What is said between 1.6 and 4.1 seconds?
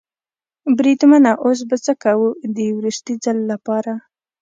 به څه کوو؟ د وروستي ځل لپاره.